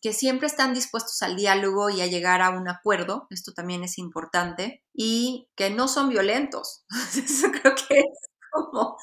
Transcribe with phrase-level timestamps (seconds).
[0.00, 3.98] que siempre están dispuestos al diálogo y a llegar a un acuerdo, esto también es
[3.98, 6.84] importante, y que no son violentos.
[7.16, 8.96] Eso creo que es como...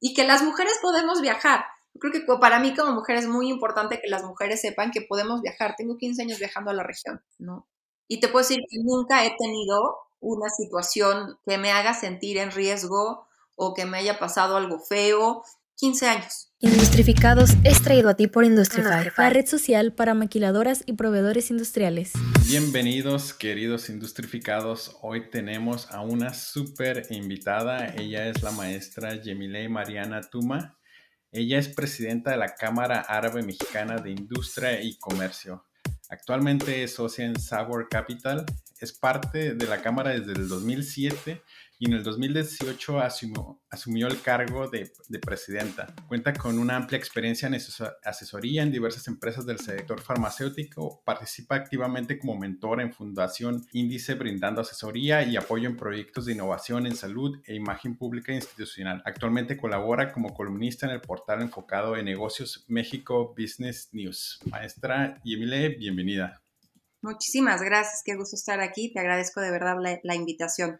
[0.00, 1.64] Y que las mujeres podemos viajar.
[1.98, 5.42] Creo que para mí como mujer es muy importante que las mujeres sepan que podemos
[5.42, 5.74] viajar.
[5.76, 7.68] Tengo 15 años viajando a la región, ¿no?
[8.08, 12.50] Y te puedo decir que nunca he tenido una situación que me haga sentir en
[12.50, 13.26] riesgo
[13.56, 15.42] o que me haya pasado algo feo.
[15.80, 16.52] 15 años.
[16.58, 22.12] Industrificados es traído a ti por Industrify, la red social para maquiladoras y proveedores industriales.
[22.46, 24.98] Bienvenidos, queridos industrificados.
[25.00, 27.94] Hoy tenemos a una súper invitada.
[27.96, 30.76] Ella es la maestra Yemile Mariana Tuma.
[31.32, 35.64] Ella es presidenta de la Cámara Árabe Mexicana de Industria y Comercio.
[36.10, 38.44] Actualmente es socia en Sabor Capital.
[38.78, 41.40] Es parte de la Cámara desde el 2007
[41.80, 45.86] y en el 2018 asumió, asumió el cargo de, presidenta.
[46.08, 52.18] Cuenta con una amplia experiencia en asesoría en diversas empresas del sector farmacéutico, participa activamente
[52.18, 57.40] como mentor en Fundación Índice brindando asesoría y apoyo en proyectos de innovación en salud
[57.46, 59.02] e imagen pública institucional.
[59.06, 64.38] Actualmente colabora como columnista en el portal enfocado en negocios México Business News.
[64.50, 66.42] Maestra Yemile, bienvenida.
[67.00, 68.92] Muchísimas gracias, qué gusto estar aquí.
[68.92, 70.78] Te agradezco de verdad la invitación.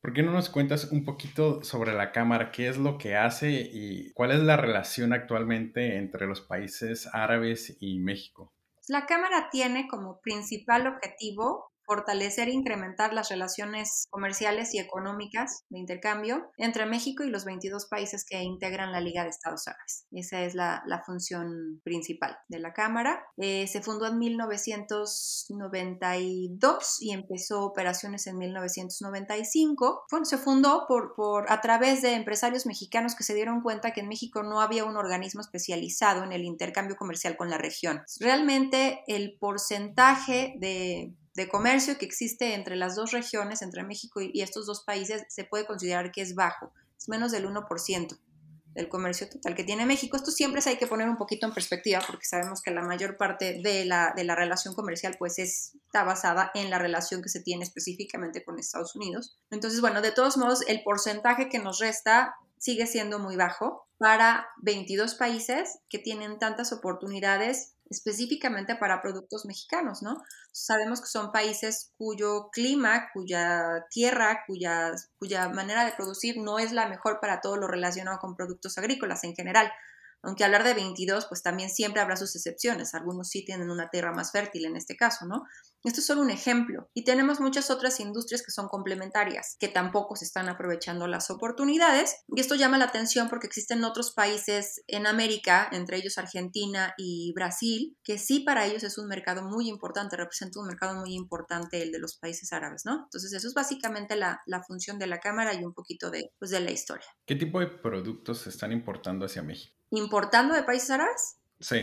[0.00, 2.50] ¿Por qué no nos cuentas un poquito sobre la Cámara?
[2.52, 7.76] ¿Qué es lo que hace y cuál es la relación actualmente entre los países árabes
[7.80, 8.50] y México?
[8.88, 15.80] La Cámara tiene como principal objetivo fortalecer e incrementar las relaciones comerciales y económicas de
[15.80, 20.06] intercambio entre México y los 22 países que integran la Liga de Estados Árabes.
[20.12, 23.24] Esa es la, función principal de la Cámara.
[23.38, 30.04] Eh, se fundó en 1992 y empezó operaciones en 1995.
[30.12, 34.02] Bueno, se fundó por, por, a través de empresarios mexicanos que se dieron cuenta que
[34.02, 38.02] en México no había un organismo especializado en el intercambio comercial con la región.
[38.20, 44.40] Realmente el porcentaje de de comercio que existe entre las dos regiones, entre México y,
[44.42, 48.18] estos dos países, se puede considerar que es bajo, es menos del 1%
[48.74, 50.16] del comercio total que tiene México.
[50.16, 53.16] Esto siempre se hay que poner un poquito en perspectiva porque sabemos que la mayor
[53.16, 57.40] parte de la, de la relación comercial pues está basada en la relación que se
[57.40, 59.36] tiene específicamente con Estados Unidos.
[59.50, 64.48] Entonces, bueno, de todos modos, el porcentaje que nos resta sigue siendo muy bajo para
[64.62, 70.22] 22 países que tienen tantas oportunidades específicamente para productos mexicanos, ¿no?
[70.52, 74.94] Sabemos que son países cuyo clima, cuya tierra, cuya,
[75.52, 79.34] manera de producir no es la mejor para todo lo relacionado con productos agrícolas en
[79.34, 79.70] general.
[80.22, 82.94] Aunque hablar de 22, pues también siempre habrá sus excepciones.
[82.94, 85.44] Algunos sí tienen una tierra más fértil en este caso, ¿no?
[85.82, 86.90] Esto es solo un ejemplo.
[86.94, 92.16] Y tenemos muchas otras industrias que son complementarias, que tampoco se están aprovechando las oportunidades.
[92.28, 97.32] Y esto llama la atención porque existen otros países en América, entre ellos Argentina y
[97.34, 101.82] Brasil, que sí para ellos es un mercado muy importante, representa un mercado muy importante
[101.82, 103.04] el de los países árabes, ¿no?
[103.04, 106.60] Entonces eso es básicamente la, función de la Cámara y un poquito de, pues, de
[106.60, 107.06] la historia.
[107.24, 109.74] ¿Qué tipo de productos se están importando hacia México?
[109.90, 111.38] ¿Importando de países árabes?
[111.58, 111.78] Sí.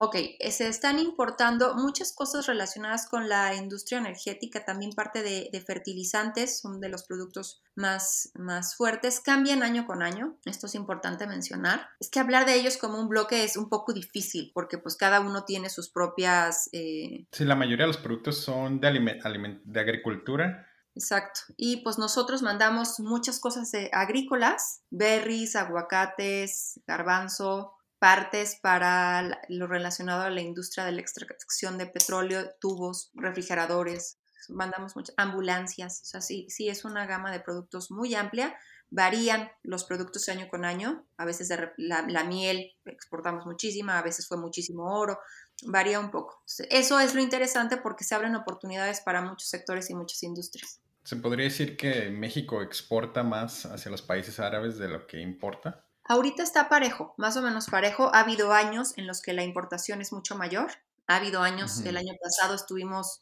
[0.00, 5.64] Ok, eh, se están importando muchas cosas relacionadas con la industria energética, también parte de,
[5.66, 11.26] fertilizantes, son de los productos más, más fuertes, cambian año con año, esto es importante
[11.26, 11.88] mencionar.
[11.98, 15.20] Es que hablar de ellos como un bloque es un poco difícil, porque pues cada
[15.20, 16.70] uno tiene sus propias...
[16.72, 17.26] Eh...
[17.32, 20.64] Sí, la mayoría de los productos son de, de agricultura,
[20.94, 21.42] Exacto.
[21.56, 30.30] Y pues nosotros mandamos muchas cosas agrícolas, berries, aguacates, garbanzo, partes para lo relacionado a
[30.30, 36.46] la industria de la extracción de petróleo, tubos, refrigeradores, mandamos muchas ambulancias, o sea, sí,
[36.48, 38.56] sí es una gama de productos muy amplia.
[38.90, 44.38] Varían los productos año con año, a veces la, miel exportamos muchísima, a veces fue
[44.38, 45.18] muchísimo oro,
[45.66, 46.42] varía un poco.
[46.70, 50.80] Eso es lo interesante porque se abren oportunidades para muchos sectores y muchas industrias.
[51.04, 55.84] ¿Se podría decir que México exporta más hacia los países árabes de lo que importa?
[56.08, 58.10] Ahorita está parejo, más o menos parejo.
[58.14, 60.70] Ha habido años en los que la importación es mucho mayor.
[61.06, 63.20] Ha habido años, el año pasado estuvimos,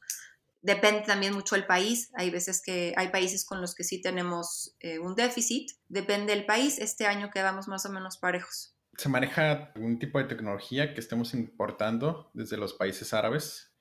[0.62, 2.10] depende también mucho del país.
[2.14, 5.72] Hay veces que hay países con los que sí tenemos eh, un déficit.
[5.88, 6.78] Depende del país.
[6.78, 8.76] Este año quedamos más o menos parejos.
[8.96, 13.72] ¿Se maneja algún tipo de tecnología que estemos importando desde los países árabes?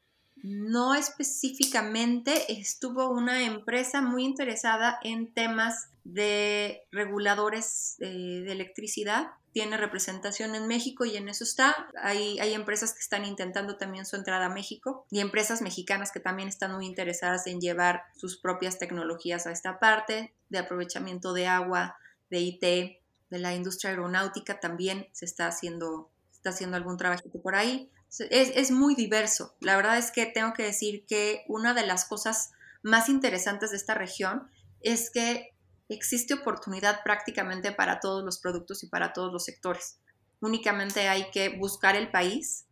[0.47, 9.31] No específicamente, estuvo una empresa muy interesada en temas de reguladores de, electricidad.
[9.53, 11.89] Tiene representación en México y en eso está.
[11.99, 16.19] Hay, hay empresas que están intentando también su entrada a México y empresas mexicanas que
[16.19, 21.47] también están muy interesadas en llevar sus propias tecnologías a esta parte de aprovechamiento de
[21.47, 21.97] agua,
[22.29, 27.55] de IT, de la industria aeronáutica también se está haciendo, está haciendo algún trabajito por
[27.55, 27.89] ahí
[28.19, 29.55] Es, muy diverso.
[29.59, 32.51] La verdad es que tengo que decir que una de las cosas
[32.83, 34.49] más interesantes de esta región
[34.81, 35.53] es que
[35.89, 39.99] existe oportunidad prácticamente para todos los productos y para todos los sectores.
[40.39, 42.65] Únicamente hay que buscar el país,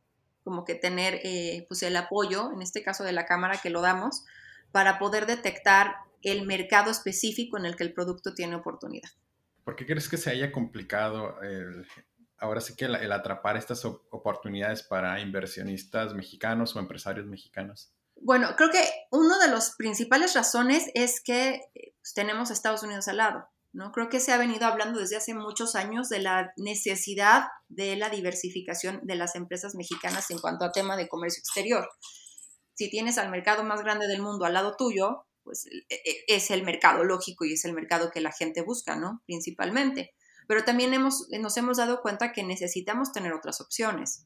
[0.43, 3.81] como que tener eh, pues el apoyo, en este caso de la Cámara que lo
[3.81, 4.25] damos,
[4.71, 9.09] para poder detectar el mercado específico en el que el producto tiene oportunidad.
[9.63, 11.85] ¿Por qué crees que se haya complicado el,
[12.43, 17.93] ahora sí que el, atrapar estas oportunidades para inversionistas mexicanos o empresarios mexicanos?
[18.17, 23.07] Bueno, creo que una de las principales razones es que pues, tenemos a Estados Unidos
[23.07, 23.47] al lado.
[23.71, 23.91] ¿no?
[23.93, 28.09] Creo que se ha venido hablando desde hace muchos años de la necesidad de la
[28.09, 31.89] diversificación de las empresas mexicanas en cuanto a tema de comercio exterior.
[32.73, 36.51] Si tienes al mercado más grande del mundo al lado tuyo, pues e, e, es
[36.51, 39.23] el mercado lógico y es el mercado que la gente busca, ¿no?
[39.25, 40.13] Principalmente.
[40.47, 44.25] Pero también hemos, nos hemos dado cuenta que necesitamos tener otras opciones.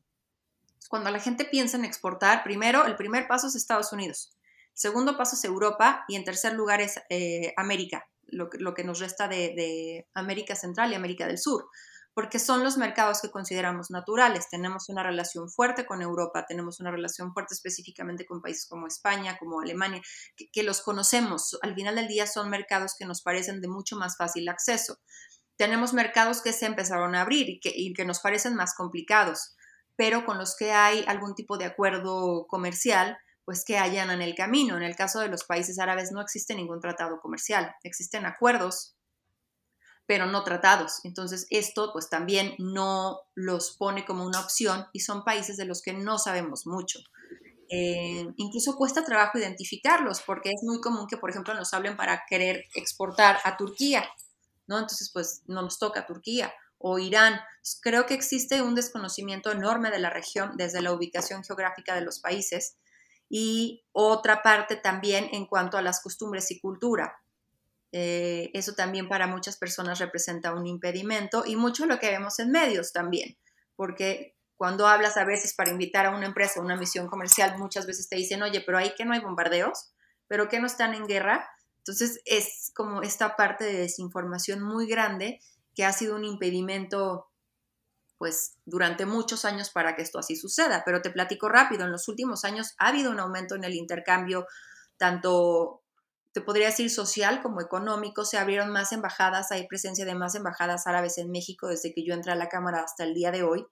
[0.89, 4.37] Cuando la gente piensa en exportar, primero, el primer paso es Estados Unidos,
[4.71, 8.99] el segundo paso es Europa y en tercer lugar es eh, América, lo, que nos
[8.99, 11.69] resta de, de América Central y América del Sur
[12.17, 14.49] porque son los mercados que consideramos naturales.
[14.49, 19.37] Tenemos una relación fuerte con Europa, tenemos una relación fuerte específicamente con países como España,
[19.37, 20.01] como Alemania,
[20.51, 21.59] que, los conocemos.
[21.61, 24.97] Al final del día son mercados que nos parecen de mucho más fácil acceso.
[25.57, 29.55] Tenemos mercados que se empezaron a abrir y que, y que nos parecen más complicados,
[29.95, 34.77] pero con los que hay algún tipo de acuerdo comercial, pues que en el camino.
[34.77, 38.97] En el caso de los países árabes no existe ningún tratado comercial, existen acuerdos
[40.07, 41.01] pero no tratados.
[41.03, 45.81] Entonces, esto pues también no los pone como una opción y son países de los
[45.81, 46.99] que no sabemos mucho.
[47.69, 52.23] Eh, incluso cuesta trabajo identificarlos porque es muy común que, por ejemplo, nos hablen para
[52.27, 54.09] querer exportar a Turquía,
[54.67, 54.77] ¿no?
[54.77, 57.39] Entonces, pues no nos toca Turquía o Irán.
[57.81, 62.19] creo que existe un desconocimiento enorme de la región desde la ubicación geográfica de los
[62.19, 62.77] países
[63.29, 67.19] y otra parte también en cuanto a las costumbres y cultura.
[67.91, 72.51] Eh, eso también para muchas personas representa un impedimento y mucho lo que vemos en
[72.51, 73.37] medios también,
[73.75, 77.85] porque cuando hablas a veces para invitar a una empresa a una misión comercial, muchas
[77.85, 79.93] veces te dicen, oye, pero ahí que no hay bombardeos,
[80.27, 81.49] pero que no están en guerra.
[81.87, 85.39] Entonces es como esta parte de desinformación muy grande
[85.73, 87.27] que ha sido un impedimento
[88.17, 90.83] pues durante muchos años para que esto así suceda.
[90.85, 94.47] Pero te platico rápido, en los últimos años ha habido un aumento en el intercambio
[94.97, 95.83] tanto
[96.33, 100.85] te podría decir social como económico, se abrieron más embajadas, hay presencia de más embajadas
[100.85, 103.65] árabes en México desde que yo entré a la Cámara hasta el día de hoy.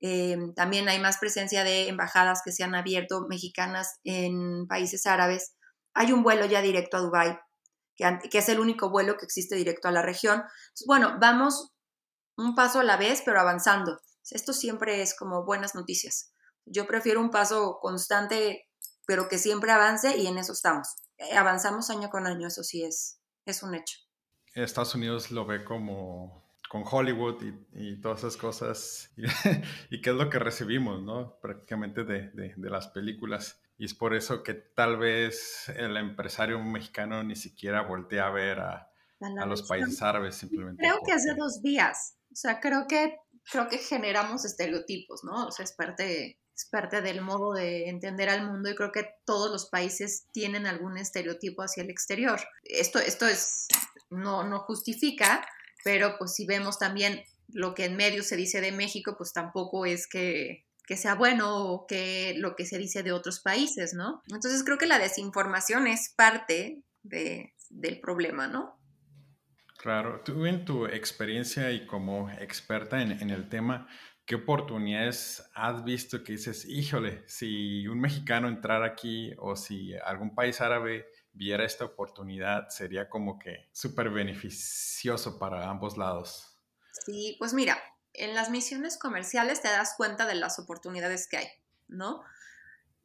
[0.00, 5.54] Eh, también hay más presencia de embajadas que se han abierto mexicanas en países árabes.
[5.94, 7.38] Hay un vuelo ya directo a Dubái,
[8.00, 10.42] que, es el único vuelo que existe directo a la región.
[10.86, 11.72] bueno, vamos
[12.36, 14.00] un paso a la vez, pero avanzando.
[14.30, 16.32] Esto siempre es como buenas noticias.
[16.64, 18.68] Yo prefiero un paso constante,
[19.06, 20.88] pero que siempre avance y en eso estamos.
[21.18, 23.98] Eh, avanzamos año con año, eso sí es, es un hecho.
[24.54, 29.10] Estados Unidos lo ve como con Hollywood y, todas esas cosas
[29.90, 31.36] y, qué es lo que recibimos, ¿no?
[31.42, 33.60] Prácticamente de, de, las películas.
[33.76, 38.60] Y es por eso que tal vez el empresario mexicano ni siquiera voltea a ver
[38.60, 38.88] a,
[39.20, 40.80] a los países árabes simplemente.
[40.80, 42.14] Creo que es de dos vías.
[42.30, 43.18] O sea, creo que,
[43.50, 45.48] creo que generamos estereotipos, ¿no?
[45.48, 49.08] O sea, es parte, es parte del modo de entender al mundo y creo que
[49.24, 52.38] todos los países tienen algún estereotipo hacia el exterior.
[52.62, 53.66] Esto, esto es,
[54.08, 55.44] no, no justifica,
[55.84, 59.86] pero pues si vemos también lo que en medio se dice de México, pues tampoco
[59.86, 64.22] es que, que sea bueno o que lo que se dice de otros países, ¿no?
[64.28, 68.78] Entonces creo que la desinformación es parte de, del problema, ¿no?
[69.78, 73.88] Claro, tú en tu experiencia y como experta en, en el tema,
[74.30, 80.36] ¿Qué oportunidades has visto que dices, híjole, si un mexicano entrara aquí o si algún
[80.36, 86.58] país árabe viera esta oportunidad, sería como que súper beneficioso para ambos lados?
[87.04, 87.78] Sí, pues mira,
[88.12, 91.48] en las misiones comerciales te das cuenta de las oportunidades que hay,
[91.88, 92.22] ¿no?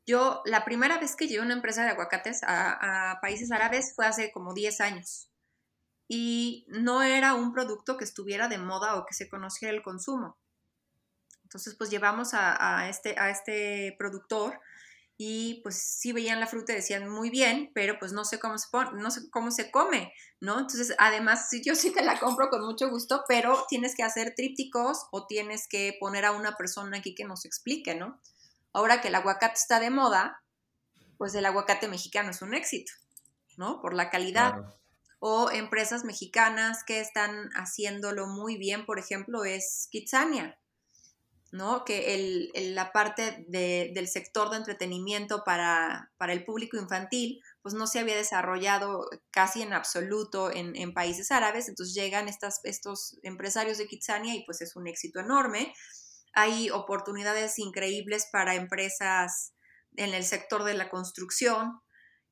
[0.05, 4.05] Yo la primera vez que llevé una empresa de aguacates a, a países árabes fue
[4.05, 5.29] hace como 10 años
[6.07, 10.37] y no era un producto que estuviera de moda o que se conociera el consumo.
[11.43, 14.59] Entonces, pues llevamos a, este, a este productor
[15.17, 18.57] y pues sí veían la fruta y decían muy bien, pero pues no sé cómo
[18.57, 20.59] se pone, no sé cómo se come, ¿no?
[20.59, 25.07] Entonces, además, yo sí te la compro con mucho gusto, pero tienes que hacer trípticos
[25.11, 28.19] o tienes que poner a una persona aquí que nos explique, ¿no?
[28.73, 30.43] Ahora que el aguacate está de moda,
[31.17, 32.91] pues el aguacate mexicano es un éxito,
[33.55, 33.79] ¿no?
[33.81, 34.53] Por la calidad.
[35.19, 40.59] O empresas mexicanas que están haciéndolo muy bien, por ejemplo, es Kitsania
[41.55, 41.85] ¿no?
[41.85, 47.99] Que la parte del sector de entretenimiento para, para, el público infantil, pues no se
[47.99, 54.35] había desarrollado casi en absoluto en, países árabes, entonces llegan estas, estos empresarios de Kitsania
[54.35, 55.73] y pues es un éxito enorme.
[56.33, 59.53] Hay oportunidades increíbles para empresas
[59.95, 61.79] en el sector de la construcción.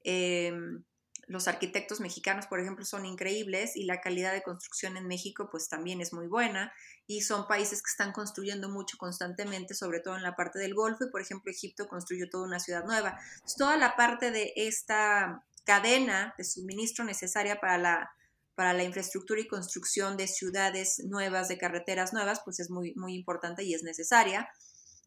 [0.04, 0.84] Em,
[1.28, 5.70] los arquitectos mexicanos, por ejemplo, son increíbles y la calidad de construcción en México pues
[5.70, 6.74] también es muy buena
[7.08, 11.06] y son países que están construyendo mucho constantemente, sobre todo en la parte del Golfo
[11.06, 13.20] y por ejemplo Egipto construyó toda una ciudad nueva.
[13.58, 18.12] toda la parte de esta cadena de suministro necesaria para la,
[18.56, 23.16] para la infraestructura y construcción de ciudades nuevas, de carreteras nuevas, pues es muy, muy
[23.16, 24.50] importante y es necesaria.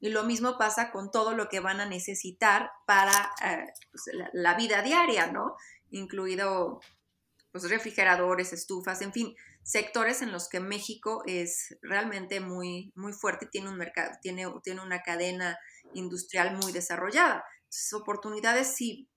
[0.01, 4.55] Y lo mismo pasa con todo lo que van a necesitar para eh, pues, la,
[4.55, 5.57] vida diaria, ¿no?
[5.91, 6.81] Incluido
[7.53, 13.47] pues, refrigeradores, estufas, en fin, sectores en los que México es realmente muy, muy fuerte,
[13.47, 15.59] tiene un mercado, tiene, tiene una cadena
[15.95, 17.45] industrial muy desarrollada.
[17.61, 19.09] Entonces, oportunidades sí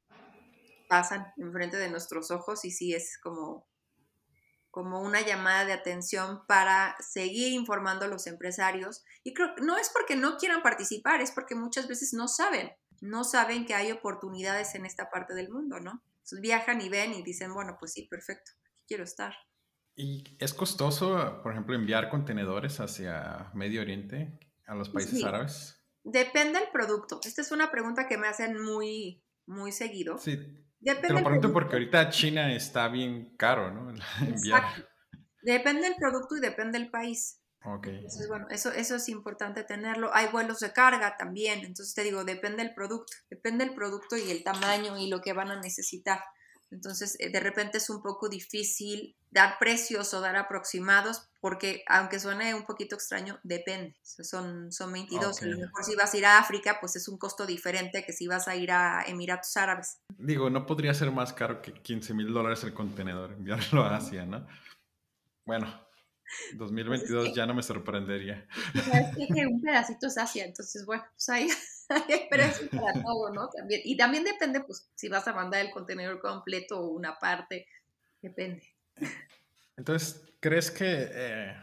[0.88, 3.68] pasan enfrente de nuestros ojos y sí es como
[4.72, 9.04] como una llamada de atención para seguir informando a los empresarios.
[9.24, 12.72] Y creo que no es porque no quieran participar, es porque muchas veces no saben,
[13.02, 16.04] no saben que hay oportunidades en esta parte del mundo, ¿no?
[16.30, 19.34] Entonces viajan y ven y dicen, bueno, pues sí, perfecto, aquí quiero estar.
[19.96, 25.76] ¿Y es costoso, por ejemplo, enviar contenedores hacia Medio Oriente, a los países árabes?
[26.04, 27.20] Depende del producto.
[27.24, 30.18] Esta es una pregunta que me hacen muy, muy seguido.
[30.18, 30.38] Sí,
[30.80, 33.94] Depende Te lo pregunto porque ahorita China está bien caro, ¿no?
[34.22, 34.64] Enviar.
[35.42, 37.42] Depende del producto y depende del país.
[37.66, 37.88] Ok.
[37.88, 40.12] Entonces, bueno, eso, eso es importante tenerlo.
[40.14, 41.60] Hay vuelos de carga también.
[41.60, 43.14] Entonces, te digo, depende del producto.
[43.30, 46.22] Depende del producto y el tamaño y lo que van a necesitar.
[46.72, 52.20] Entonces, eh, de repente es un poco difícil dar precios o dar aproximados porque, aunque
[52.20, 53.96] suene un poquito extraño, depende.
[54.04, 55.42] son, son 22.
[55.42, 58.14] A lo mejor si vas a ir a África, pues es un costo diferente que
[58.14, 60.00] si vas a ir a Emiratos Árabes.
[60.18, 64.26] Digo, no podría ser más caro que 15 mil dólares el contenedor enviarlo a Asia,
[64.26, 64.46] ¿no?
[65.46, 65.89] Bueno,
[66.56, 68.48] 2022 pues ya no me sorprendería.
[68.74, 71.50] Es que un pedacito es Asia, entonces bueno, pues ahí
[71.90, 73.50] hay precios para todo, ¿no?
[73.50, 77.68] También, y también depende, pues, si vas a mandar el contenedor completo o una parte,
[78.22, 78.64] depende.
[79.76, 81.56] Entonces, ¿crees que, eh,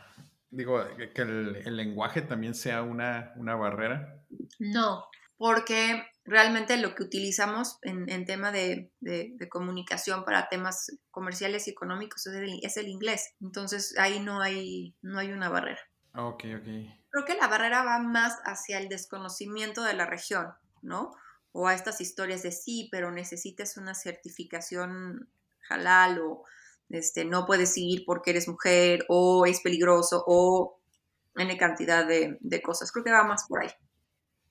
[0.50, 4.24] digo, que el, lenguaje también sea una, una barrera?
[4.58, 5.04] No,
[5.36, 11.70] porque realmente lo que utilizamos en, en tema de, de, comunicación para temas comerciales y
[11.70, 13.34] económicos es el, es el, inglés.
[13.40, 15.80] Entonces ahí no hay, no hay una barrera.
[16.14, 16.68] Ok, ok.
[17.10, 20.52] Creo que la barrera va más hacia el desconocimiento de la región,
[20.82, 21.12] ¿no?
[21.52, 25.28] O a estas historias de sí, pero necesitas una certificación
[25.70, 26.44] halal o
[26.88, 30.80] este, no puedes seguir porque eres mujer o es peligroso o
[31.36, 32.92] N cantidad de, de cosas.
[32.92, 33.70] Creo que va más por ahí.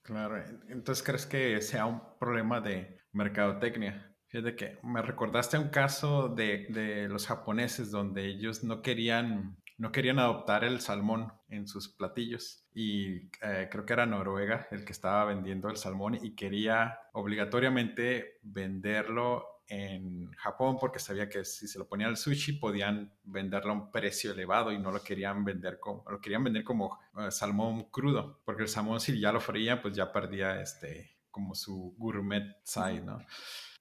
[0.06, 0.38] Claro,
[0.70, 4.16] entonces crees que sea un problema de mercadotecnia.
[4.28, 9.92] Fíjate que me recordaste un caso de, de, los japoneses donde ellos no querían, no
[9.92, 14.92] querían adoptar el salmón en sus platillos y eh, creo que era Noruega el que
[14.92, 21.80] estaba vendiendo el salmón y quería obligatoriamente venderlo en Japón porque sabía que si se
[21.80, 25.80] lo ponían al sushi podían venderlo a un precio elevado y no lo querían vender
[25.80, 29.82] como, lo querían vender como eh, salmón crudo, porque el salmón si ya lo fría
[29.82, 33.20] pues ya perdía este como su gourmet side, ¿no?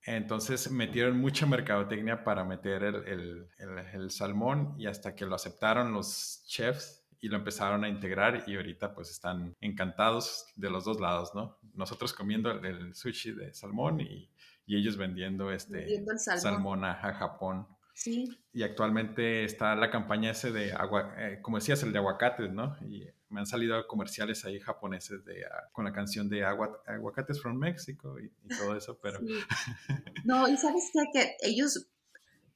[0.06, 5.92] Entonces metieron mucha mercadotecnia para meter el, el, el, salmón y hasta que lo aceptaron
[5.92, 11.00] los chefs y lo empezaron a integrar y ahorita pues están encantados de los dos
[11.00, 11.58] lados, ¿no?
[11.72, 14.28] Nosotros comiendo el, sushi de salmón y
[14.66, 16.84] y ellos vendiendo este salmón.
[16.84, 17.66] a, Japón.
[17.94, 18.40] Sí.
[18.52, 22.76] Y actualmente está la campaña ese de agua, eh, como decías, el de aguacates, ¿no?
[22.88, 27.40] Y me han salido comerciales ahí japoneses de, ah, con la canción de agua, aguacates
[27.40, 29.20] from México y, todo eso, pero...
[30.24, 31.02] No, y sabes qué?
[31.12, 31.86] que ellos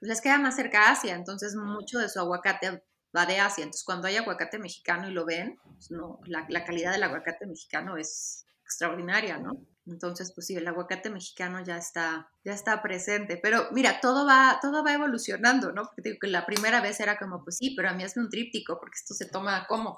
[0.00, 2.82] les queda más cerca a Asia, entonces mucho de su aguacate
[3.16, 6.64] va de Asia, entonces cuando hay aguacate mexicano y lo ven, pues no, la, la
[6.64, 9.60] calidad del aguacate mexicano es extraordinaria, ¿no?
[9.88, 13.38] Entonces, pues sí, el aguacate mexicano ya está, ya está presente.
[13.42, 15.85] Pero mira, todo va, todo va evolucionando, ¿no?
[15.85, 18.28] Porque digo que la primera vez era como, pues sí, pero a mí es un
[18.28, 19.97] tríptico, porque esto se toma como.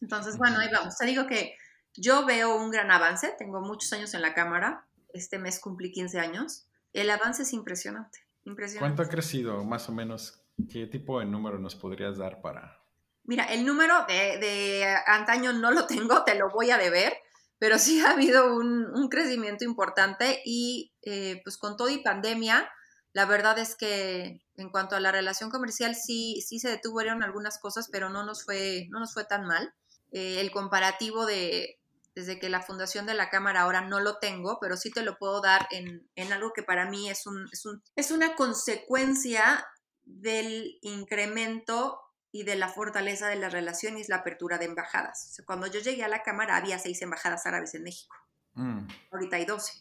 [0.00, 0.96] Entonces, bueno, ahí vamos.
[0.98, 1.54] Te digo que
[1.94, 6.18] yo veo un gran avance, tengo muchos años en la cámara, este mes cumplí 15
[6.18, 6.66] años.
[6.92, 8.96] El avance es impresionante, impresionante.
[8.96, 10.42] ¿Cuánto ha crecido, más o menos?
[10.70, 12.82] ¿Qué tipo de número nos podrías dar para...?
[13.24, 17.12] Mira, el número de, de antaño no lo tengo, te lo voy a deber,
[17.58, 22.68] pero sí ha habido un, crecimiento importante y eh, pues con todo y pandemia,
[23.12, 27.58] la verdad es que en cuanto a la relación comercial sí, sí se detuvieron algunas
[27.58, 29.72] cosas, pero no nos fue, no nos fue tan mal.
[30.12, 31.78] Eh, el comparativo de
[32.16, 35.18] desde que la fundación de la Cámara ahora no lo tengo, pero sí te lo
[35.18, 39.66] puedo dar en, en algo que para mí es, un, es, un, es una consecuencia
[40.06, 42.00] del incremento
[42.32, 45.42] y de la fortaleza de las relaciones, la apertura de embajadas.
[45.46, 48.16] cuando yo llegué a la Cámara había seis embajadas árabes en México.
[48.54, 48.86] Mm.
[49.12, 49.72] Ahorita hay doce.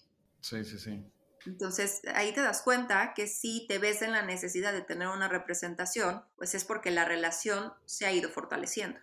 [0.41, 1.11] Sí, sí, sí.
[1.45, 5.27] Entonces ahí te das cuenta que si te ves en la necesidad de tener una
[5.27, 8.99] representación, pues es porque la relación se ha ido fortaleciendo.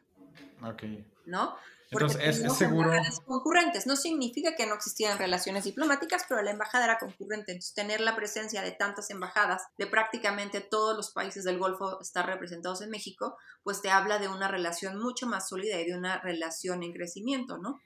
[0.62, 0.82] Ok.
[1.26, 1.56] ¿No?
[1.92, 2.90] Entonces, es, seguro.
[3.26, 3.86] concurrentes.
[3.86, 7.52] No significa que no existieran relaciones diplomáticas, pero la embajada era concurrente.
[7.52, 12.26] Entonces, tener la presencia de tantas embajadas de prácticamente todos los países del Golfo estar
[12.26, 16.18] representados en México, pues te habla de una relación mucho más sólida y de una
[16.20, 17.80] relación en crecimiento, ¿no?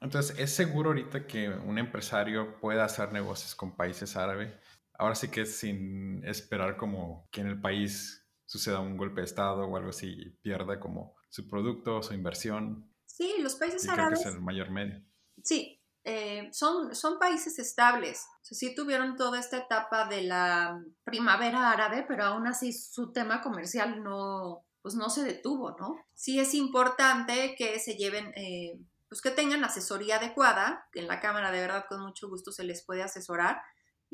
[0.00, 4.52] Entonces, ¿es seguro ahorita que un empresario pueda hacer negocios con países árabes?
[4.94, 9.64] Ahora sí que sin esperar como que en el país suceda un golpe de Estado
[9.64, 12.91] o algo así y pierda como su producto, su inversión.
[13.12, 14.20] Sí, los países árabes.
[14.20, 15.02] Creo que es el mayor medio.
[15.44, 18.24] Sí, eh, son, son países estables.
[18.40, 24.02] sí tuvieron toda esta etapa de la primavera árabe, pero aún así su tema comercial
[24.02, 25.96] no, pues no se detuvo, ¿no?
[26.14, 30.88] Sí es importante que se lleven, eh, pues que tengan asesoría adecuada.
[30.94, 33.60] En la Cámara de verdad con mucho gusto se les puede asesorar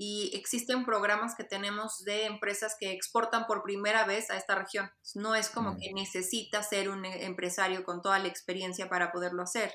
[0.00, 4.88] y existen programas que tenemos de empresas que exportan por primera vez a esta región.
[5.16, 5.78] No es como mm.
[5.80, 9.74] que necesita ser un eh, empresario con toda la experiencia para poderlo hacer.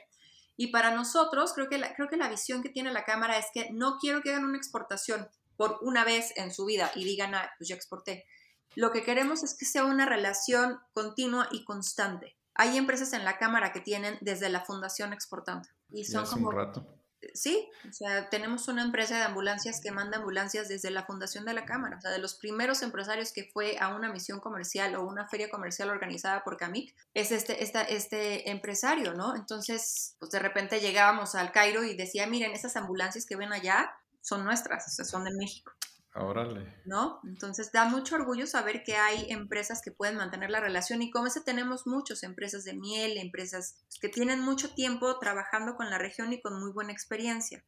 [0.55, 3.47] Y para nosotros, creo que la, creo que la visión que tiene la Cámara es
[3.53, 5.27] que no quiero que hagan una exportación
[5.57, 8.25] por una vez en su vida y digan, ah, pues yo exporté.
[8.75, 12.37] Lo que queremos es que sea una relación continua y constante.
[12.55, 15.67] Hay empresas en la Cámara que tienen desde la fundación exportando.
[15.89, 17.02] Y son como, rato
[17.33, 21.53] sí, o sea, tenemos una empresa de ambulancias que manda ambulancias desde la fundación de
[21.53, 25.03] la Cámara, o sea, de los primeros empresarios que fue a una misión comercial o
[25.03, 29.35] una feria comercial organizada por CAMIC, es este, esta, este empresario, ¿no?
[29.35, 33.91] Entonces, pues de repente llegábamos al Cairo y decía, miren, esas ambulancias que ven allá
[34.21, 35.71] son nuestras, o sea, son de México.
[36.15, 36.81] Órale.
[36.85, 37.19] ¿No?
[37.23, 41.25] Entonces da mucho orgullo saber que hay empresas que pueden mantener la relación y como
[41.25, 46.31] ese tenemos muchas empresas de miel, empresas que tienen mucho tiempo trabajando con la región
[46.31, 47.63] y con muy buena experiencia.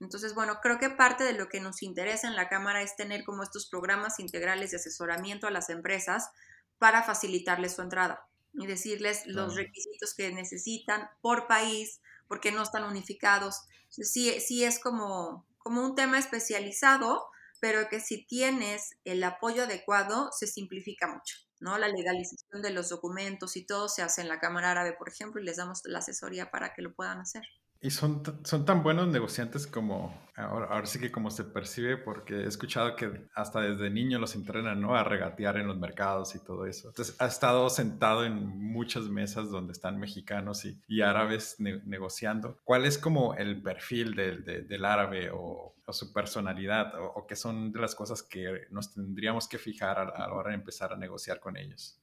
[0.00, 3.24] Entonces, bueno, creo que parte de lo que nos interesa en la Cámara es tener
[3.24, 6.30] como estos programas integrales de asesoramiento a las empresas
[6.78, 12.84] para facilitarles su entrada y decirles los requisitos que necesitan por país, porque no están
[12.84, 13.62] unificados.
[13.88, 17.26] Sí, sí es como, como un tema especializado,
[17.64, 21.78] pero que si tienes el apoyo adecuado, se simplifica mucho, ¿no?
[21.78, 25.40] La legalización de los documentos y todo se hace en la Cámara Árabe, por ejemplo,
[25.40, 27.42] y les damos la asesoría para que lo puedan hacer.
[27.84, 32.46] Y son, son tan buenos negociantes como, ahora, sí que como se percibe, porque he
[32.46, 34.96] escuchado que hasta desde niño los entrenan, ¿no?
[34.96, 36.88] A regatear en los mercados y todo eso.
[36.88, 42.58] Entonces, ha estado sentado en muchas mesas donde están mexicanos y, árabes negociando.
[42.64, 47.80] ¿Cuál es como el perfil del, del árabe o, su personalidad o, qué son de
[47.80, 51.58] las cosas que nos tendríamos que fijar a la hora de empezar a negociar con
[51.58, 52.00] ellos?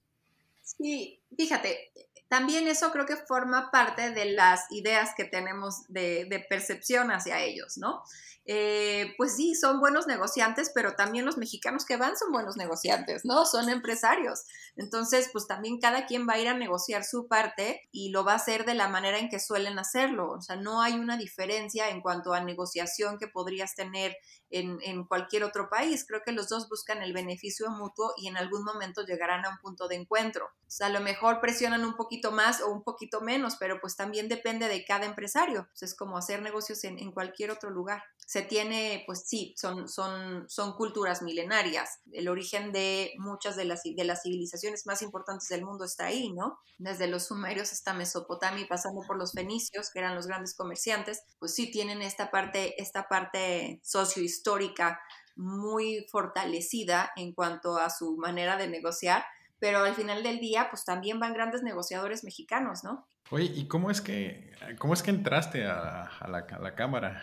[0.62, 1.92] Sí, fíjate,
[2.30, 7.42] también eso creo que forma parte de las ideas que tenemos de, de percepción hacia
[7.42, 8.04] ellos, ¿no?
[8.46, 13.24] Eh, pues sí, son buenos negociantes, pero también los mexicanos que van son buenos negociantes,
[13.24, 13.46] ¿no?
[13.46, 14.44] Son empresarios.
[14.76, 18.34] Entonces, pues también cada quien va a ir a negociar su parte y lo va
[18.34, 20.32] a hacer de la manera en que suelen hacerlo.
[20.32, 24.18] O sea, no hay una diferencia en cuanto a negociación que podrías tener
[24.50, 26.04] en, en cualquier otro país.
[26.08, 29.60] Creo que los dos buscan el beneficio mutuo y en algún momento llegarán a un
[29.60, 30.46] punto de encuentro.
[30.46, 33.96] O sea, a lo mejor presionan un poquito más o un poquito menos, pero pues
[33.96, 35.68] también depende de cada empresario.
[35.80, 40.46] es como hacer negocios en, en cualquier otro lugar se tiene, pues sí, son, son,
[40.48, 42.00] son culturas milenarias.
[42.14, 46.32] El origen de muchas de las, de las civilizaciones más importantes del mundo está ahí,
[46.32, 46.58] ¿no?
[46.78, 51.24] Desde los sumerios hasta Mesopotamia y pasando por los fenicios, que eran los grandes comerciantes,
[51.40, 55.02] pues sí tienen esta parte, esta parte sociohistórica
[55.36, 59.26] muy fortalecida en cuanto a su manera de negociar,
[59.62, 63.08] pero al final del día, pues también van grandes negociadores mexicanos, ¿no?
[63.30, 67.22] Oye, ¿y cómo es que, cómo es que entraste a, la, cámara?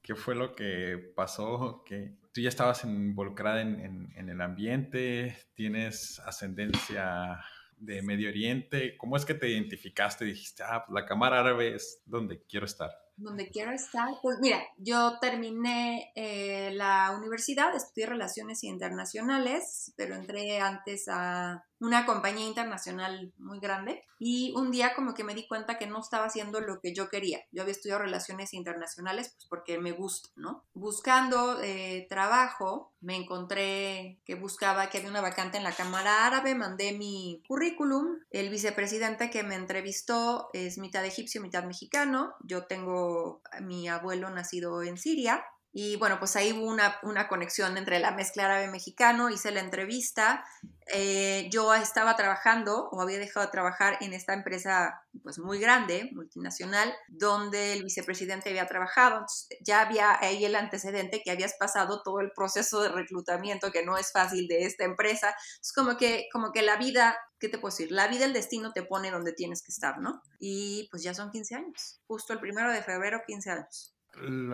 [0.00, 1.82] ¿Qué fue lo que pasó?
[1.84, 5.36] que ¿Tú ya estabas involucrada en, el ambiente?
[5.54, 7.40] ¿Tienes ascendencia
[7.76, 8.96] de Medio Oriente?
[8.96, 13.03] ¿Cómo es que te identificaste dijiste, ah, pues la cámara árabe es donde quiero estar?
[13.16, 14.08] Donde quiero estar.
[14.22, 22.06] Pues mira, yo terminé eh, la universidad, estudié Relaciones Internacionales, pero entré antes a una
[22.06, 26.26] compañía internacional muy grande y un día como que me di cuenta que no estaba
[26.26, 27.40] haciendo lo que yo quería.
[27.52, 30.64] Yo había estudiado relaciones internacionales pues porque me gusta, ¿no?
[30.74, 36.54] Buscando eh, trabajo me encontré que buscaba que había una vacante en la Cámara Árabe,
[36.54, 43.42] mandé mi currículum, el vicepresidente que me entrevistó es mitad egipcio, mitad mexicano, yo tengo
[43.60, 45.44] mi abuelo nacido en Siria
[45.76, 50.44] y bueno, pues ahí hubo una, una conexión entre la mezcla árabe-mexicano, hice la entrevista.
[50.86, 56.10] Eh, yo estaba trabajando o había dejado de trabajar en esta empresa pues muy grande,
[56.12, 59.26] multinacional, donde el vicepresidente había trabajado.
[59.62, 63.98] ya había ahí el antecedente que habías pasado todo el proceso de reclutamiento que no
[63.98, 65.34] es fácil de esta empresa.
[65.60, 67.90] Es como que, como que la vida, ¿qué te puedo decir?
[67.90, 70.22] La vida, el destino te pone donde tienes que estar, ¿no?
[70.38, 73.93] Y pues ya son 15 años, justo el primero de febrero, 15 años.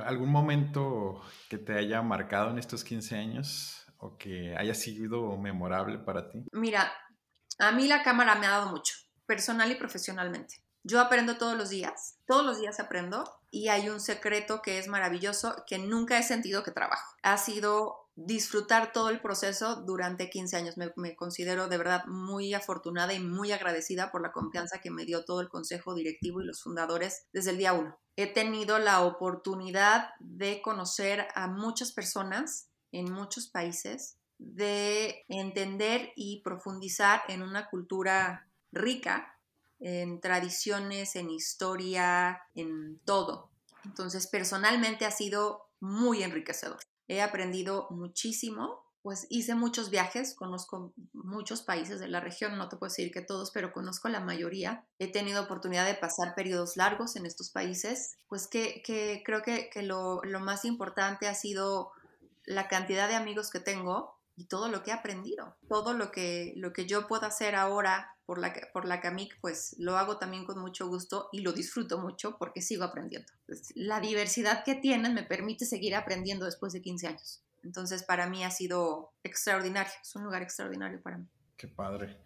[0.04, 5.98] ¿Algún momento que te haya marcado en estos 15 años o que haya sido memorable
[5.98, 6.44] para ti?
[6.52, 6.92] Mira,
[7.58, 8.94] a mí la cámara me ha dado mucho,
[9.26, 10.56] personal y profesionalmente.
[10.82, 14.88] Yo aprendo todos los días, todos los días aprendo y hay un secreto que es
[14.88, 17.14] maravilloso que nunca he sentido que trabajo.
[17.22, 20.76] Ha sido disfrutar todo el proceso durante 15 años.
[20.76, 25.24] Me, considero de verdad muy afortunada y muy agradecida por la confianza que me dio
[25.24, 30.10] todo el consejo directivo y los fundadores desde el día uno he tenido la oportunidad
[30.18, 38.50] de conocer a muchas personas en muchos países, de entender y profundizar en una cultura
[38.72, 39.38] rica,
[39.78, 43.50] en tradiciones, en historia, en todo.
[43.84, 46.80] Entonces, personalmente ha sido muy enriquecedor.
[47.10, 52.76] He aprendido muchísimo pues hice muchos viajes, conozco muchos países de la región, no te
[52.76, 54.84] puedo decir que todos, pero conozco la mayoría.
[54.98, 58.82] He tenido oportunidad de pasar periodos largos en estos países, pues que,
[59.24, 61.92] creo que, lo, más importante ha sido
[62.44, 65.56] la cantidad de amigos que tengo y todo lo que he aprendido.
[65.68, 69.74] Todo lo que, lo que yo puedo hacer ahora por la, por la CAMIC, pues
[69.80, 73.26] lo hago también con mucho gusto y lo disfruto mucho porque sigo aprendiendo.
[73.74, 77.42] La diversidad que tienen me permite seguir aprendiendo después de 15 años.
[77.64, 81.26] Entonces, para mí ha sido extraordinario, es un lugar extraordinario para mí.
[81.56, 82.22] Qué padre.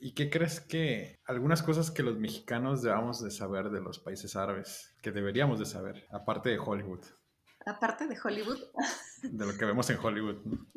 [0.00, 4.36] ¿Y qué crees que algunas cosas que los mexicanos debamos de saber de los países
[4.36, 7.04] árabes, que deberíamos de saber, aparte de Hollywood?
[7.66, 8.60] Aparte de Hollywood.
[9.24, 10.36] De lo que vemos en Hollywood.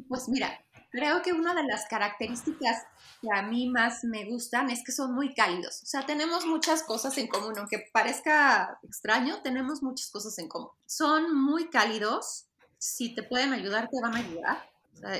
[0.09, 0.59] Pues mira,
[0.91, 2.83] creo que una de las características
[3.21, 5.81] que a mí más me gustan es que son muy cálidos.
[5.83, 10.69] O sea, tenemos muchas cosas en común, aunque parezca extraño, tenemos muchas cosas en común.
[10.85, 14.69] Son muy cálidos, si te pueden ayudar, te van a ayudar.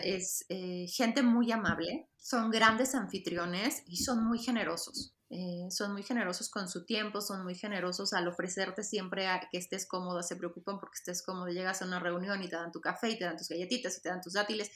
[0.04, 5.14] es eh, gente muy amable, son grandes anfitriones y son muy generosos.
[5.34, 9.58] Eh, son muy generosos con su tiempo, son muy generosos al ofrecerte siempre a que
[9.58, 12.82] estés cómoda, se preocupan porque estés cómodo, llegas a una reunión y te dan tu
[12.82, 14.72] café y te dan tus galletitas y te dan tus dátiles,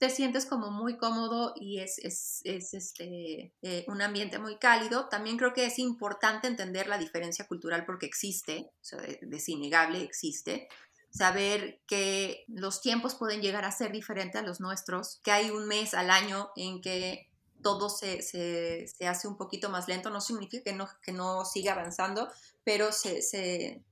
[0.00, 5.08] te sientes como muy cómodo y es, es, es este, eh, un ambiente muy cálido.
[5.08, 10.02] También creo que es importante entender la diferencia cultural porque existe, o sea, es innegable,
[10.02, 10.66] existe
[11.10, 15.68] saber que los tiempos pueden llegar a ser diferentes a los nuestros, que hay un
[15.68, 17.28] mes al año en que
[17.64, 22.30] todo se, hace un poquito más lento, no significa que no, que no siga avanzando,
[22.62, 23.82] pero se, se,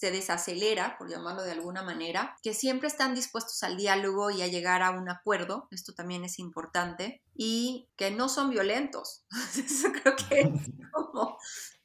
[0.00, 4.82] desacelera, por llamarlo de alguna manera, que siempre están dispuestos al diálogo y a llegar
[4.82, 9.24] a un acuerdo, esto también es importante, y que no son violentos,
[9.56, 10.48] eso creo que es
[10.92, 11.38] como,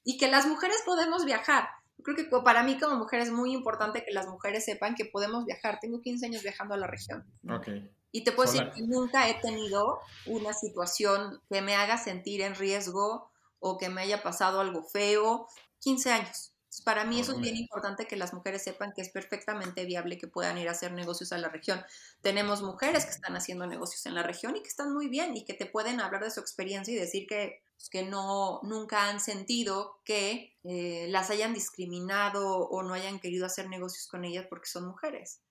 [0.03, 1.67] y que las mujeres podemos viajar,
[2.03, 5.43] creo que para mí como mujer es muy importante que las mujeres sepan que podemos
[5.45, 5.79] viajar.
[5.81, 7.25] Tengo 15 años viajando a la región.
[7.49, 7.89] Okay.
[8.15, 12.55] Y te puedo decir que nunca he tenido una situación que me haga sentir en
[12.55, 15.49] riesgo o que me haya pasado algo feo.
[15.79, 16.53] 15 años.
[16.85, 20.29] Para mí eso es bien importante que las mujeres sepan que es perfectamente viable que
[20.29, 21.83] puedan ir a hacer negocios a la región.
[22.21, 25.43] Tenemos mujeres que están haciendo negocios en la región y que están muy bien y
[25.43, 29.19] que te pueden hablar de su experiencia y decir que pues, que no, nunca han
[29.19, 34.69] sentido que eh, las hayan discriminado o no hayan querido hacer negocios con ellas porque
[34.69, 35.41] son mujeres.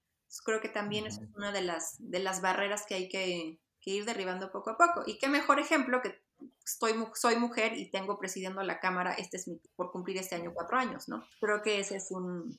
[0.42, 4.50] Creo que también es una de las, de las barreras que hay que, ir derribando
[4.50, 5.02] poco a poco.
[5.06, 6.22] Y qué mejor ejemplo que
[6.64, 10.52] estoy, soy mujer y tengo presidiendo la Cámara, este es mi, por cumplir este año
[10.54, 11.22] cuatro años, ¿no?
[11.38, 12.58] Creo que ese es un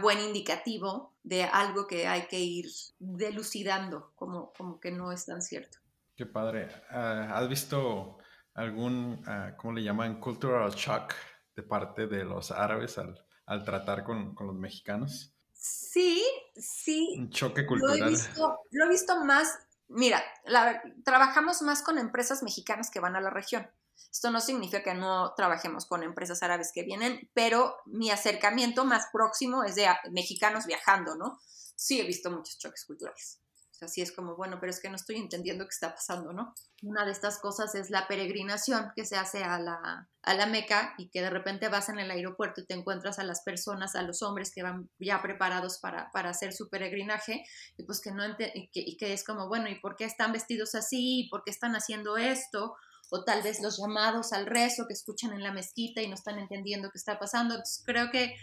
[0.00, 2.66] buen indicativo de algo que hay que ir
[2.98, 5.78] delucidando, como, como que no es tan cierto.
[6.16, 6.68] Qué padre.
[6.90, 8.18] Ah, ¿Has visto
[8.54, 10.20] algún, uh, ¿cómo le llaman?
[10.20, 11.12] Cultural shock
[11.56, 15.33] de parte de los árabes al, al tratar con, con, los mexicanos.
[15.64, 16.22] Sí,
[16.54, 17.14] sí.
[17.16, 17.98] Un choque cultural.
[17.98, 23.00] Lo he visto, lo he visto más, mira, la, trabajamos más con empresas mexicanas que
[23.00, 23.66] van a la región.
[24.12, 29.06] Esto no significa que no trabajemos con empresas árabes que vienen, pero mi acercamiento más
[29.10, 31.40] próximo es de mexicanos viajando, ¿no?
[31.74, 33.40] Sí he visto muchos choques culturales.
[33.74, 36.32] O sea, sí es como, bueno, pero es que no estoy entendiendo qué está pasando,
[36.32, 36.54] ¿no?
[36.82, 40.94] Una de estas cosas es la peregrinación que se hace a la, a la Meca
[40.96, 44.02] y que de repente vas en el aeropuerto y te encuentras a las personas, a
[44.02, 47.44] los hombres que van ya preparados para, para hacer su peregrinaje
[47.76, 50.74] y pues que no y y que es como, bueno, ¿y por qué están vestidos
[50.74, 51.26] así?
[51.30, 52.76] ¿Por qué están haciendo esto?
[53.10, 56.38] o tal vez los llamados al rezo que escuchan en la mezquita y no están
[56.38, 57.54] entendiendo qué está pasando.
[57.54, 58.34] Entonces, creo que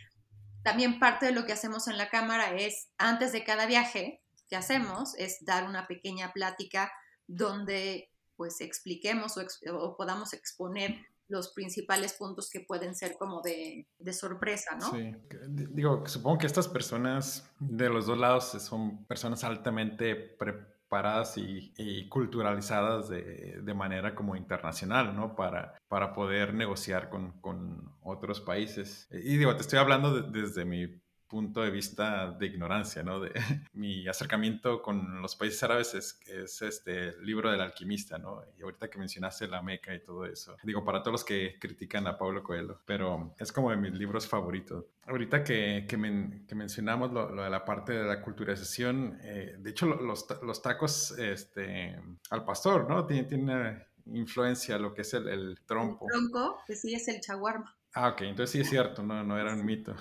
[0.64, 4.21] también parte de lo que hacemos en la cámara es, antes de cada viaje
[4.52, 6.92] que hacemos, es dar una pequeña plática
[7.26, 10.98] donde pues expliquemos o, podamos exponer
[11.30, 14.92] los principales puntos que pueden ser como de, de, sorpresa, ¿no?
[14.92, 15.16] Sí,
[15.48, 22.10] digo, supongo que estas personas de los dos lados son personas altamente preparadas paradas y,
[22.10, 25.38] culturalizadas de, de, manera como internacional, ¿no?
[25.38, 29.08] Para, para poder negociar con, con otros países.
[29.10, 31.01] Y digo, te estoy hablando desde mi
[31.32, 33.22] punto de vista de ignorancia, ¿no?
[33.22, 33.32] De,
[33.74, 38.44] mi acercamiento con los países árabes es, es, este libro del alquimista, ¿no?
[38.58, 40.58] Y ahorita que mencionaste la Meca y todo eso.
[40.62, 44.28] Digo, para todos los que critican a Pablo Coelho, pero es como de mis libros
[44.28, 44.84] favoritos.
[45.06, 45.98] Ahorita que, que,
[46.46, 51.12] que mencionamos lo, de la parte de la culturización, eh, de hecho los, los, tacos
[51.18, 51.98] este,
[52.30, 53.06] al pastor, ¿no?
[53.06, 56.08] Tiene, tiene influencia lo que es el, el trompo.
[56.14, 57.74] El tronco, que sí es el chaguarma.
[57.94, 59.96] Ah, ok, entonces sí es cierto, no, no era un mito.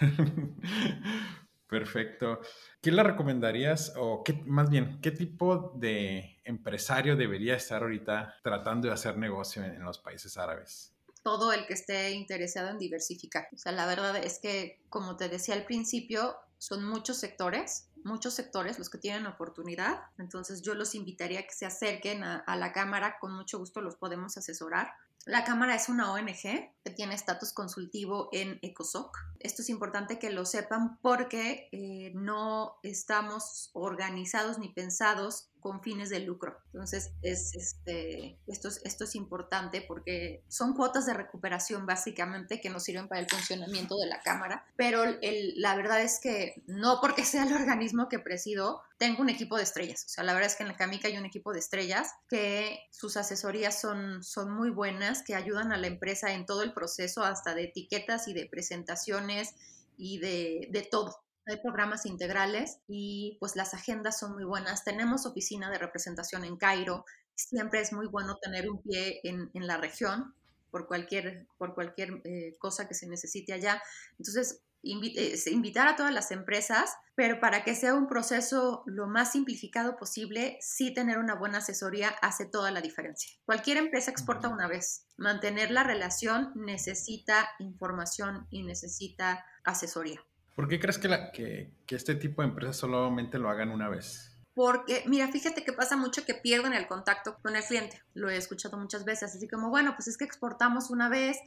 [1.72, 2.40] Perfecto.
[2.82, 8.88] ¿Qué le recomendarías o qué, más bien, qué tipo de empresario debería estar ahorita tratando
[8.88, 10.92] de hacer negocio en, los países árabes?
[11.24, 13.48] Todo el que esté interesado en diversificar.
[13.54, 18.34] O sea, la verdad es que, como te decía al principio, son muchos sectores, muchos
[18.34, 20.02] sectores los que tienen oportunidad.
[20.18, 23.80] Entonces yo los invitaría a que se acerquen a, a la cámara, con mucho gusto
[23.80, 24.92] los podemos asesorar.
[25.24, 29.16] La Cámara es una ONG que tiene estatus consultivo en ECOSOC.
[29.38, 36.10] Esto es importante que lo sepan porque eh, no estamos organizados ni pensados con fines
[36.10, 36.58] de lucro.
[36.72, 43.08] Entonces, es, este, esto, es, importante porque son cuotas de recuperación básicamente que nos sirven
[43.08, 47.52] para el funcionamiento de la Cámara, pero la verdad es que no porque sea el
[47.52, 50.04] organismo que presido, tengo un equipo de estrellas.
[50.06, 52.80] O sea, la verdad es que en la Camica hay un equipo de estrellas que
[52.90, 57.22] sus asesorías son, son muy buenas, que ayudan a la empresa en todo el proceso,
[57.22, 59.54] hasta de etiquetas y de presentaciones
[59.96, 64.84] y de, de todo hay programas integrales y pues las agendas son muy buenas.
[64.84, 67.04] Tenemos oficina de representación en Cairo.
[67.34, 70.34] Siempre es muy bueno tener un pie en, en la región
[70.70, 73.82] por cualquier, por cualquier eh, cosa que se necesite allá.
[74.18, 79.30] Entonces, eh, invitar a todas las empresas, pero para que sea un proceso lo más
[79.30, 83.32] simplificado posible, sí tener una buena asesoría hace toda la diferencia.
[83.44, 85.06] Cualquier empresa exporta una vez.
[85.16, 90.24] Mantener la relación necesita información y necesita asesoría.
[90.54, 94.36] ¿Por qué crees que, la, que, este tipo de empresas solamente lo hagan una vez?
[94.54, 98.02] Porque, mira, fíjate que pasa mucho que pierden el contacto con el cliente.
[98.14, 101.38] Lo he escuchado muchas veces, así como, bueno, pues es que exportamos una vez,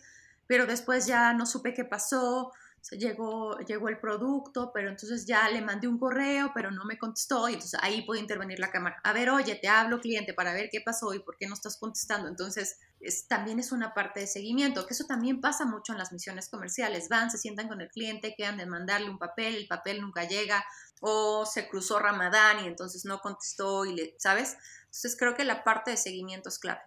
[0.48, 2.52] pero después ya no supe qué pasó,
[2.92, 7.50] llegó, llegó el producto, pero entonces ya le mandé un correo, pero no me contestó
[7.50, 9.00] y entonces ahí puede intervenir la cámara.
[9.04, 11.78] A ver, oye, te hablo cliente para ver qué pasó y por qué no estás
[11.78, 12.28] contestando.
[12.28, 16.12] Entonces, es, también es una parte de seguimiento, que eso también pasa mucho en las
[16.12, 17.10] misiones comerciales.
[17.10, 20.64] Van, se sientan con el cliente, quedan de mandarle un papel, el papel nunca llega,
[21.02, 24.58] o se cruzó Ramadán y entonces no contestó y le, ¿sabes?
[24.86, 26.82] Entonces creo que la parte de seguimiento es clave.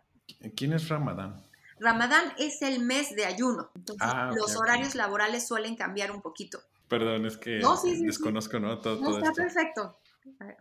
[0.56, 1.47] ¿Quién es Ramadán?
[1.80, 6.60] Ramadán es el mes de ayuno, entonces ah, los horarios laborales suelen cambiar un poquito.
[6.88, 7.60] Perdón, es que
[8.00, 8.80] desconozco, ¿no?
[8.80, 9.98] Todo, no, está perfecto.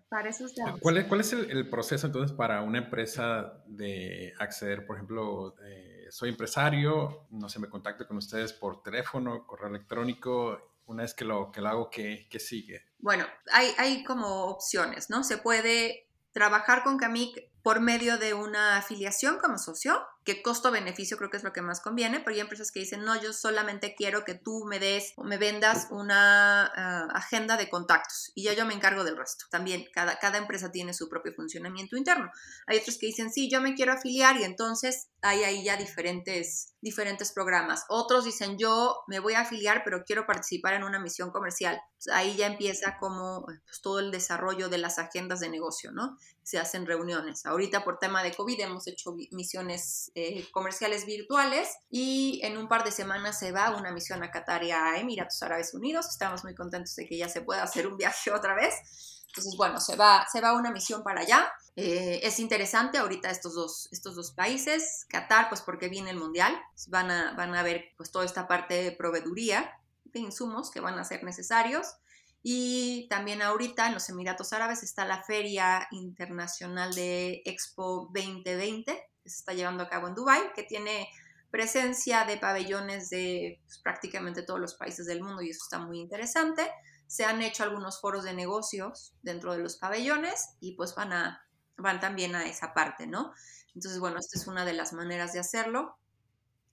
[0.10, 0.46] Para eso
[0.80, 6.08] ¿Cuál es, cuál es el, proceso entonces para una empresa de acceder, por ejemplo, eh,
[6.10, 11.26] soy empresario, no sé, me contacto con ustedes por teléfono, correo electrónico, una vez que
[11.26, 12.86] lo, que lo hago, ¿qué, qué sigue?
[13.00, 15.24] Bueno, hay, hay como opciones, ¿no?
[15.24, 21.30] Se puede trabajar con Camic por medio de una afiliación como socio, que costo-beneficio creo
[21.30, 24.26] que es lo que más conviene, pero hay empresas que dicen, no, yo solamente quiero
[24.26, 28.66] que tú me des o me vendas una ah, agenda de contactos y ya yo
[28.66, 29.46] me encargo del resto.
[29.50, 32.30] También cada, cada empresa tiene su propio funcionamiento interno.
[32.66, 36.76] Hay otros que dicen, sí, yo me quiero afiliar y entonces hay ahí ya diferentes,
[36.82, 37.86] diferentes programas.
[37.90, 41.80] Otros dicen, yo me voy a afiliar, pero quiero participar en una misión comercial.
[42.12, 46.18] ahí ya empieza como pues, todo el desarrollo de las agendas de negocio, ¿no?
[46.44, 47.46] Se hacen reuniones.
[47.46, 52.84] Ahorita por tema de COVID hemos hecho misiones eh, comerciales virtuales y en un par
[52.84, 56.08] de semanas se va una misión a Qatar y a Emiratos Árabes Unidos.
[56.10, 58.74] Estamos muy contentos de que ya se pueda hacer un viaje otra vez.
[59.28, 61.48] Entonces, bueno, se va, se va una misión para allá.
[61.76, 65.06] Eh, es interesante ahorita estos dos, estos dos países.
[65.08, 66.60] Qatar, pues porque viene el Mundial.
[66.88, 69.72] Van a, van a ver pues toda esta parte de proveeduría
[70.06, 71.86] de insumos que van a ser necesarios.
[72.42, 79.40] Y también ahorita en los Emiratos Árabes está la Feria Internacional de Expo 2020, se
[79.40, 81.10] está llevando a cabo en Dubái, que tiene
[81.52, 86.00] presencia de pabellones de pues, prácticamente todos los países del mundo y eso está muy
[86.00, 86.70] interesante.
[87.08, 91.48] Se han hecho algunos foros de negocios dentro de los pabellones y pues van, a,
[91.78, 93.34] van también a esa parte, ¿no?
[93.74, 95.98] Entonces, bueno, esta es una de las maneras de hacerlo.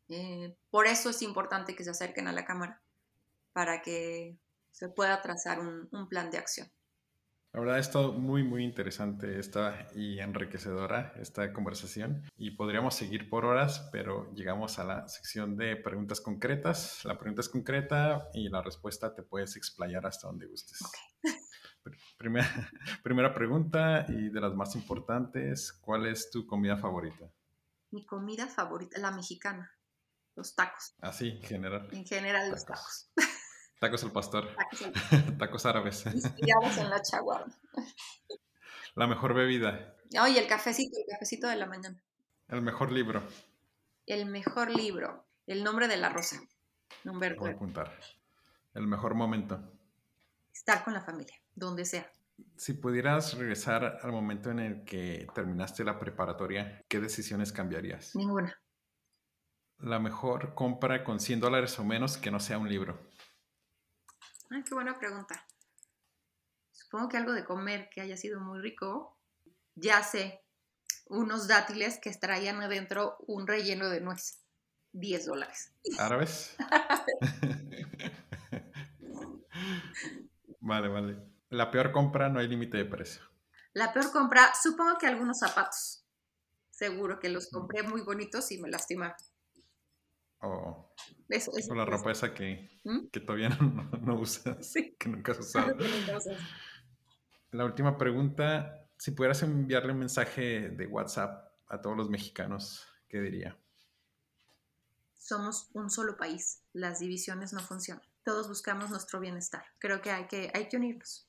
[0.08, 2.82] Eh, por eso es importante que se acerquen a la cámara,
[3.52, 4.36] para que
[4.72, 6.73] se pueda trazar un plan de acción.
[7.54, 13.30] La verdad es todo muy, muy interesante esta y enriquecedora esta conversación y podríamos seguir
[13.30, 17.04] por horas, pero llegamos a la sección de preguntas concretas.
[17.04, 20.80] La pregunta es concreta y la respuesta te puedes explayar hasta donde gustes.
[22.18, 22.48] Primera,
[23.04, 27.30] primera pregunta y de las más importantes, ¿cuál es tu comida favorita?
[27.90, 29.70] Mi comida favorita, la mexicana,
[30.34, 30.94] los tacos.
[31.02, 31.88] Así, en general.
[31.92, 33.12] En general, los tacos.
[33.84, 34.48] Tacos al pastor.
[35.38, 36.06] Tacos, árabes.
[36.06, 37.54] Inspirados en la chaguarma.
[38.94, 39.94] La mejor bebida.
[40.22, 42.00] Oye, el cafecito, el cafecito de la mañana.
[42.48, 43.22] El mejor libro.
[44.06, 45.26] El mejor libro.
[45.46, 46.40] El nombre de la rosa.
[47.02, 47.92] Voy a apuntar.
[48.72, 49.60] El mejor momento.
[50.54, 52.10] Estar con la familia, donde sea.
[52.56, 58.14] Si pudieras regresar al momento en el que terminaste la preparatoria, ¿qué decisiones cambiarías?
[58.14, 58.56] Ninguna.
[59.80, 62.98] La mejor compra con 100 dólares o menos que no sea un libro.
[64.50, 65.46] Ay, qué buena pregunta.
[66.72, 69.18] Supongo que algo de comer que haya sido muy rico.
[69.74, 70.42] Ya sé,
[71.06, 74.40] unos dátiles que traían adentro un relleno de nuez.
[74.92, 75.72] 10 dólares.
[75.98, 76.54] ¿Árabes?
[80.60, 81.18] vale, vale.
[81.50, 83.22] La peor compra no hay límite de precio.
[83.72, 86.06] La peor compra, supongo que algunos zapatos.
[86.70, 89.16] Seguro que los compré muy bonitos y me lastimaron.
[90.44, 90.94] O,
[91.74, 93.06] la ropa esa que, ¿Mm?
[93.06, 95.74] que todavía no, usas, que nunca has usado.
[97.50, 103.20] la última pregunta, si pudieras enviarle un mensaje de WhatsApp a todos los mexicanos, ¿qué
[103.20, 103.58] diría?
[105.18, 108.04] Somos un solo país, las divisiones no funcionan.
[108.24, 109.64] Todos buscamos nuestro bienestar.
[109.78, 111.26] Creo que hay que, hay que unirnos.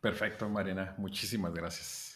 [0.00, 0.94] Perfecto, Mariana.
[0.98, 2.15] Muchísimas gracias.